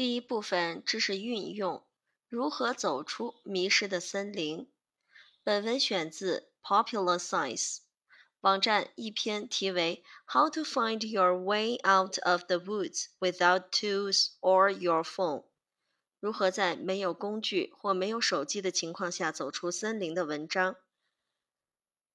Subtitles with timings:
[0.00, 1.84] 第一部分知识运用：
[2.26, 4.66] 如何走出迷失的森林。
[5.44, 7.80] 本文选自 Popular Science
[8.40, 10.02] 网站一篇题为
[10.32, 15.40] 《How to Find Your Way Out of the Woods Without Tools or Your Phone》
[16.18, 20.76] 如何在没有工具或没有手机的情况下走出森林的文章。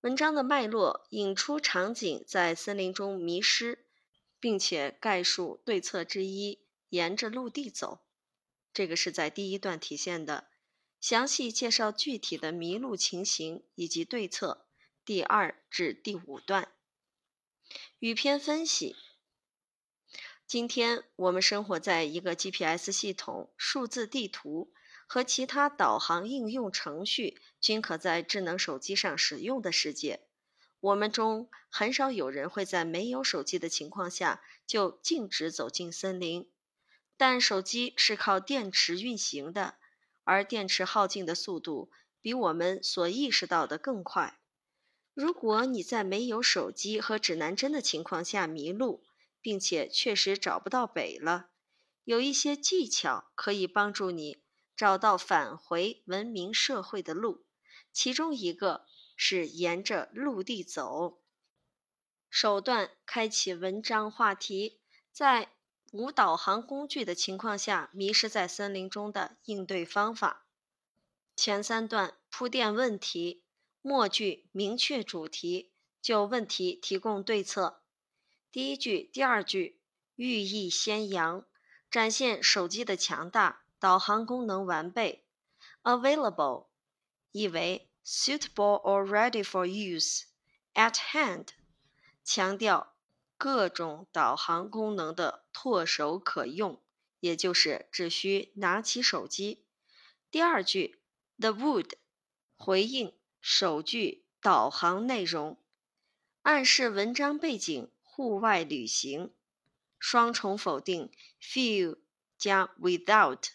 [0.02, 3.86] 文章的脉络引出场景在森林中迷失，
[4.39, 6.64] 并且概述对策之一。
[6.89, 8.01] 沿着陆地走，
[8.73, 10.47] 这个是在第一段体现的。
[11.01, 14.65] 详细介绍具体的迷路情形以及对策。
[15.04, 16.71] 第二至第五段，
[18.00, 18.96] 语篇分析。
[20.47, 24.74] 今天我们生活在一个 GPS 系统、数字地图
[25.05, 30.27] 和其他导航应用程序均可在智能手机上使用的世界。
[30.79, 36.49] 我们中很少有人会在没有手机的情况下就径直走进森林。
[37.17, 39.78] 但手机是靠电池运行的，
[40.23, 44.39] 而电池耗尽的速度比我们所意识到的更快。
[45.13, 49.05] 如果你在没有手机和指南针的情况下迷路，
[49.39, 51.52] 并且确实找不到北了，
[52.03, 54.43] 有一些技巧可以帮助你
[54.75, 57.45] 找到返回文明社会的路。
[57.93, 61.21] 其中一个是沿着陆地走。
[62.30, 64.81] 首段开启文章话题，
[65.13, 65.52] 在。
[65.91, 70.45] 无导航工具的情况下，迷失在森林中的应对方法。
[71.36, 73.44] 前三段铺垫问题，
[73.81, 77.81] 末句明确主题，就问题提供对策。
[78.52, 79.80] 第一句、第二句
[80.16, 81.45] 寓意先扬，
[81.92, 85.25] 展现手机的强大，导航功能完备。
[85.83, 86.67] Available
[87.31, 90.23] 意为 suitable or ready for use。
[90.73, 91.49] At hand
[92.23, 92.94] 强调。
[93.38, 96.81] 各种导航功能的唾手可用，
[97.19, 99.66] 也就是只需拿起手机。
[100.31, 101.02] 第二句
[101.38, 101.92] ，the wood
[102.55, 105.59] 回应首句导航内容，
[106.43, 109.33] 暗示文章背景户外旅行。
[109.99, 111.11] 双重否定
[111.42, 111.98] ，few
[112.38, 113.49] 加 without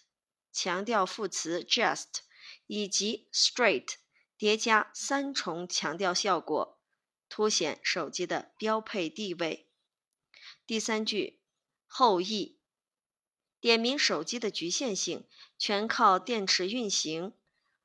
[0.52, 2.18] 强调副词 just
[2.66, 3.94] 以及 straight
[4.36, 6.78] 叠加三重强调效果，
[7.28, 9.69] 凸显手机的标配地位。
[10.70, 11.40] 第三句
[11.88, 12.60] 后羿
[13.58, 15.24] 点明手机的局限性，
[15.58, 17.32] 全靠电池运行，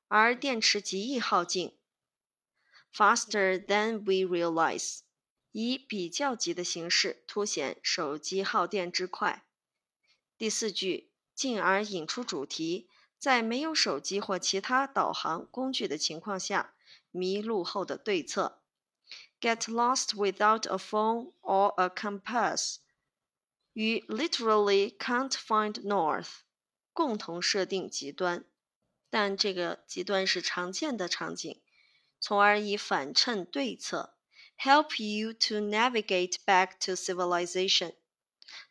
[0.08, 1.76] 而电池极易耗尽。
[2.94, 5.00] Faster than we realize，
[5.52, 9.48] 以比较级的形式凸显手机耗电之快。
[10.38, 12.88] 第四句进而引出主题，
[13.18, 16.76] 在没有手机或其他导航工具的情况下，
[17.10, 18.62] 迷路后的对策。
[19.41, 22.77] Get lost without a phone or a compass，
[23.73, 26.41] 与 literally can't find north
[26.93, 28.45] 共同设定极端，
[29.09, 31.61] 但这个极端是常见的场景，
[32.21, 34.15] 从而以反衬对策，
[34.59, 37.95] help you to navigate back to civilization。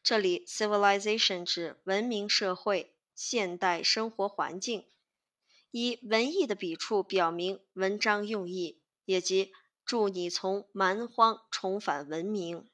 [0.04, 4.88] 这里 civilization 指文明社会、现代生活环境，
[5.72, 9.52] 以文艺的笔触表明文章用意，也即。
[9.85, 12.71] 助你从蛮荒重返文明。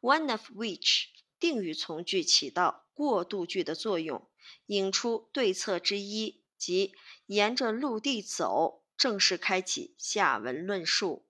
[0.00, 1.06] One of which
[1.38, 4.28] 定语从句起到过渡句的作用，
[4.66, 6.94] 引出对策之一，即
[7.26, 11.26] 沿着陆地走，正式开启下文论述。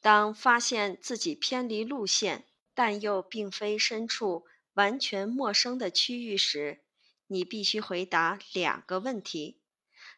[0.00, 6.84] 当发现自己偏离路线，但又并非身处完全陌生的区域时，
[7.26, 9.60] 你必须回答两个问题：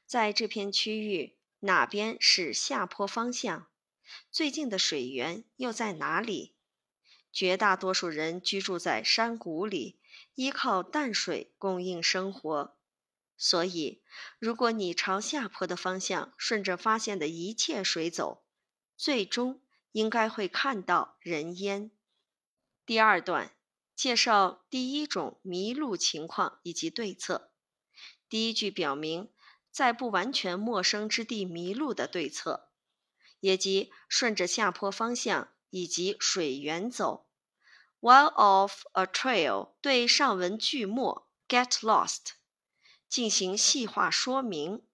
[0.05, 1.39] 在这片区域。
[1.60, 3.66] 哪边是下坡方向？
[4.31, 6.54] 最近的水源又在哪里？
[7.31, 10.00] 绝大多数人居住在山谷里，
[10.34, 12.78] 依靠淡水供应生活。
[13.37, 14.03] 所以，
[14.38, 18.43] 如果你朝下坡的方向顺着发现的一切水走，
[18.97, 19.60] 最终
[19.93, 21.91] 应该会看到人烟。
[22.87, 23.53] 第二段
[23.94, 27.52] 介绍第一种迷路情况以及对策。
[28.31, 29.31] 第一句表明。
[29.70, 32.70] 在不完全陌生之地迷路的对策，
[33.40, 37.28] 也即顺着下坡方向以及水源走。
[38.00, 42.32] While off a trail，对上文句末 get lost
[43.08, 44.87] 进行细化说明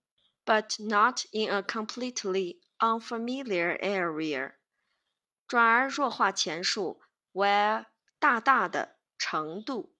[0.44, 4.54] ，but not in a completely unfamiliar area。
[5.46, 7.00] 转而弱化前述
[7.32, 7.86] where
[8.18, 9.94] 大大的程度，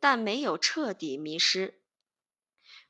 [0.00, 1.82] 但没有彻底迷失。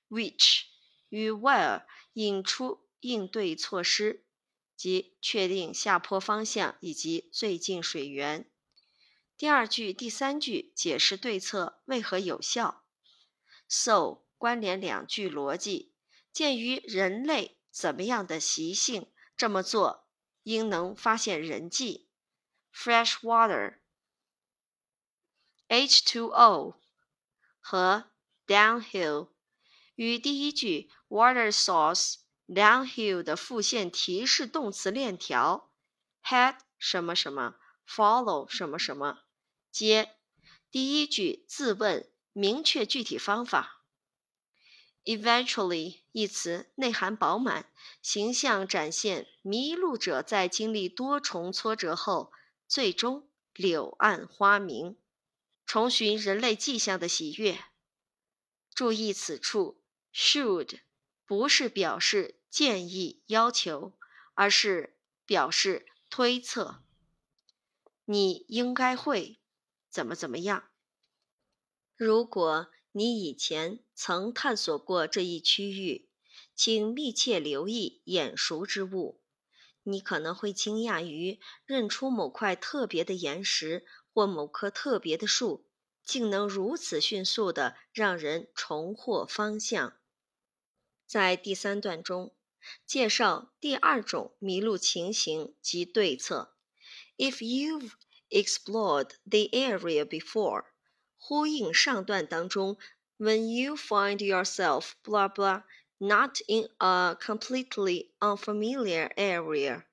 [0.08, 0.62] Which
[1.12, 4.24] 与 where 引出应对措施，
[4.74, 8.50] 即确定下坡方向以及最近水源。
[9.36, 12.86] 第二句、第三句解释对策为何有效。
[13.68, 15.92] So 关联两句逻辑，
[16.32, 20.08] 鉴于人类怎么样的习性，这么做
[20.44, 22.08] 应能发现人迹。
[22.74, 23.80] Fresh water,
[25.68, 26.76] H2O
[27.60, 28.10] 和
[28.46, 29.31] downhill
[29.94, 32.16] 与第一句 water source
[32.48, 35.70] downhill 的复现提示动词链条
[36.22, 37.56] head 什么什么
[37.86, 39.24] follow 什么什么
[39.70, 40.16] 接。
[40.70, 43.84] 第一句自问明确具体方法。
[45.04, 52.32] Eventually 一词内涵饱满，形象展现迷路者在经历多重挫折后，
[52.68, 54.96] 最终柳暗花明，
[55.66, 57.58] 重寻人类迹象的喜悦。
[58.72, 59.81] 注意此处
[60.14, 60.80] ，should
[61.26, 63.92] 不是表示建议、要求，
[64.34, 66.82] 而是表示推测。
[68.04, 69.38] 你应该会。
[69.88, 70.70] 怎么怎么样？
[71.96, 76.08] 如果你以前曾探索过这一区域，
[76.54, 79.22] 请密切留意眼熟之物。
[79.82, 85.66] 你可能会惊讶于认出某块特别的岩石或某棵特别的树，
[86.04, 89.98] 竟能如此迅速地让人重获方向。
[91.12, 92.34] 在第三段中，
[92.86, 96.56] 介绍第二种迷路情形及对策。
[97.18, 97.90] If you've
[98.30, 100.64] explored the area before，
[101.18, 102.78] 呼应上段当中
[103.18, 105.64] ，when you find yourself blah blah
[105.98, 109.84] not in a completely unfamiliar area，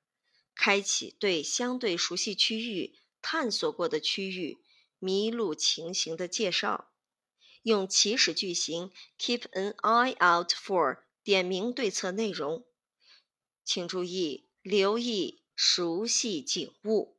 [0.55, 4.59] 开启对相对熟悉区域探索过的区域
[4.99, 6.93] 迷路情形的介绍，
[7.63, 12.65] 用祈使句型 keep an eye out for 点明对策内容，
[13.63, 17.17] 请注意留意熟悉景物。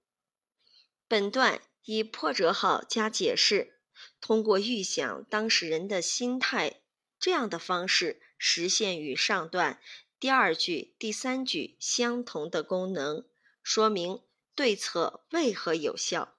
[1.07, 3.81] 本段以破折号加解释，
[4.21, 6.81] 通过预想当事人的心态
[7.19, 9.81] 这样的方式，实现与上段
[10.19, 13.27] 第二句、第三句相同的功能，
[13.63, 14.23] 说明
[14.55, 16.37] 对策为何有效。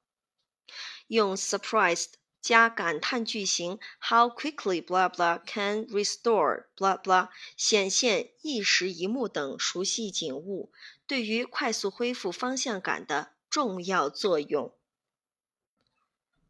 [1.07, 10.71] 用 surprised 加感叹句型，How quickly blah blah can restore blah blah，显现一时一幕等熟悉景物
[11.05, 13.33] 对于快速恢复方向感的。
[13.51, 14.73] 重要作用。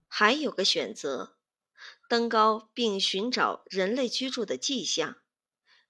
[0.07, 1.35] 还有个选择，
[2.07, 5.17] 登高并寻找人类居住的迹象。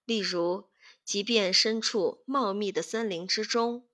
[0.06, 0.70] 例如，
[1.04, 3.86] 即便身处茂密的森林之中，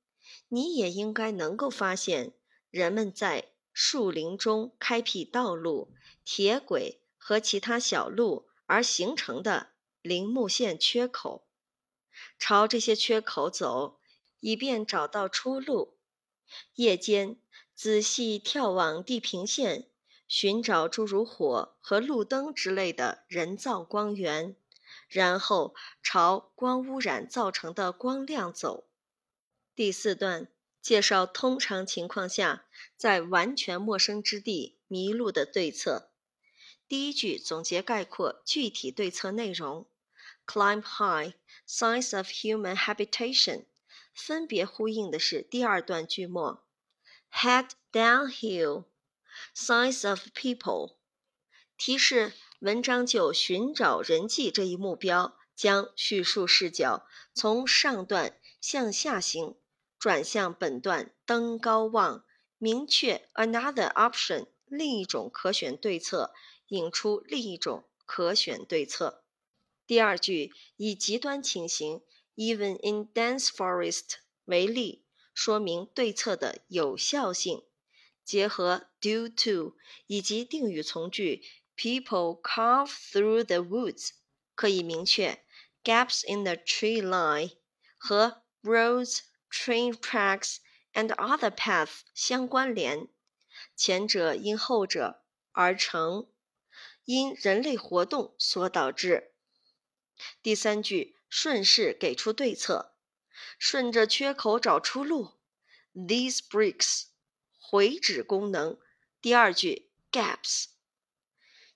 [0.49, 2.33] 你也应该能够发现
[2.69, 5.93] 人们在树林中开辟道路、
[6.25, 11.47] 铁轨和其他小路而形成的林木线缺口，
[12.39, 13.99] 朝这些缺口走，
[14.39, 15.99] 以便找到出路。
[16.73, 17.39] 夜间
[17.75, 19.87] 仔细眺望地平线，
[20.27, 24.55] 寻找诸如火和路灯之类的人造光源，
[25.07, 28.87] 然后朝光污染造成的光亮走。
[29.75, 30.51] 第四段
[30.87, 36.13] 介绍通常情况下在完全陌生之地迷路的对策。
[36.87, 39.85] 第一句总结概括具体对策内容
[40.45, 41.33] ：Climb high,
[41.67, 43.65] signs of human habitation.
[44.13, 46.63] 分别呼应的是第二段句末
[47.33, 48.85] ，head downhill,
[49.53, 50.95] signs of people，
[51.77, 59.57] 提示文章就寻找人迹这一目标，将叙述视角从上段向下行，
[59.99, 62.23] 转向本段登高望，
[62.57, 66.33] 明确 another option 另一种可选对策，
[66.67, 69.23] 引出另一种可选对策。
[69.85, 72.01] 第二句以极端情形。
[72.39, 77.63] Even in dense forest 为例，说明对策的有效性。
[78.23, 79.75] 结合 due to
[80.05, 81.43] 以及定语从句
[81.75, 84.11] people carve through the woods，
[84.53, 85.43] 可以明确
[85.83, 87.53] gaps in the tree line
[87.97, 90.57] 和 roads, train tracks
[90.93, 93.07] and other paths 相关联。
[93.75, 96.29] 前者因后者而成，
[97.05, 99.33] 因人类活动所导致。
[100.41, 101.17] 第三句。
[101.29, 102.95] 顺势给出对策，
[103.59, 105.33] 顺着缺口找出路。
[105.93, 107.07] These bricks
[107.59, 108.79] 回指功能。
[109.19, 110.67] 第二句 gaps。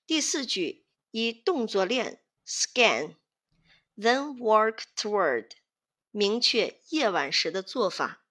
[0.08, 5.51] 第四句以动作链 scan，then work toward
[6.12, 8.24] 明确夜晚时的做法，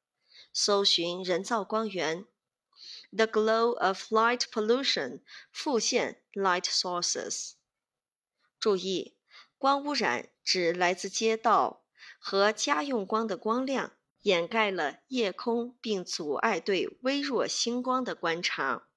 [0.53, 2.27] 搜寻人造光源。
[3.11, 7.55] The glow of light pollution 复现 light sources。
[8.59, 9.17] 注意。
[9.59, 11.85] 光污染指来自街道
[12.19, 18.89] 和家用光的光亮，掩盖了夜空，并阻碍对微弱星光的观察。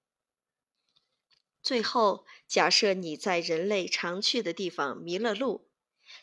[1.61, 5.69] 最后，假设你在人类常去的地方迷了路，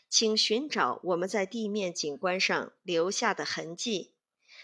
[0.09, 4.13] 请寻找我们在地面景观上留下的痕迹，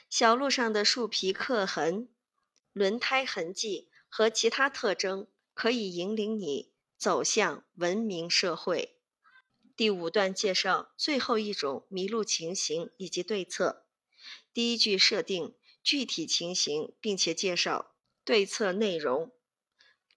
[0.10, 2.10] 小路上的树皮刻痕、
[2.74, 8.96] 轮胎痕迹和其他特征，可以引领你走向文明社会。
[9.76, 13.86] 第五段介绍最后一种迷路情形以及对策。
[14.54, 15.54] 第一句设定
[15.84, 17.92] 具体情形，并且介绍
[18.26, 19.32] 对策内容。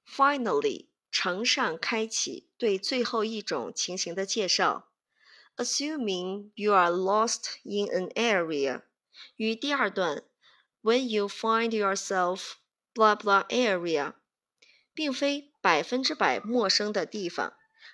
[0.08, 4.89] Finally，承上开启对最后一种情形的介绍。
[5.59, 8.83] Assuming you are lost in an area，
[9.37, 10.23] 与第二段
[10.81, 12.55] When you find yourself
[12.93, 14.13] blah blah area，
[14.93, 17.53] 并非百分之百陌生的地方。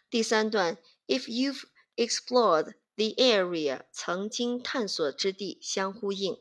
[0.09, 0.77] 第三段
[1.07, 1.63] If you've
[1.95, 6.39] explored the area，曾经探索之地相呼应，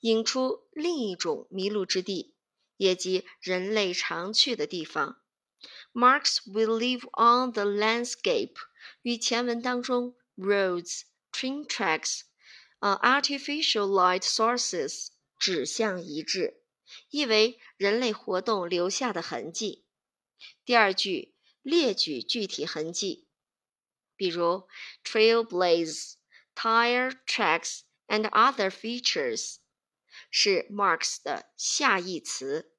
[0.00, 2.34] 引出另一种迷路之地。
[2.76, 5.20] 也即人类常去的地方。
[5.92, 8.54] Marks will live on the landscape
[9.02, 11.02] 与前文当中 roads,
[11.32, 12.22] train tracks,
[12.80, 16.62] 呃 artificial light sources 指向一致，
[17.10, 19.84] 意为人类活动留下的痕迹。
[20.64, 23.28] 第二句列举具体痕迹，
[24.16, 24.66] 比如
[25.04, 26.14] trailblaze,
[26.54, 29.56] tire tracks and other features。
[30.30, 32.72] 是 marks 的下义词，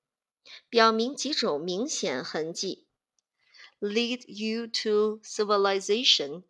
[0.70, 2.88] 表明几种明显痕迹。
[3.80, 6.44] Lead you to civilization，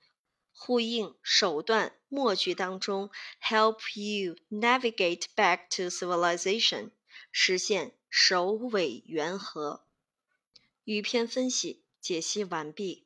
[0.58, 3.10] 呼应手段末句当中
[3.42, 6.90] help you navigate back to civilization，
[7.30, 9.84] 实现首尾圆合。
[10.84, 13.05] 语篇分析解析完毕。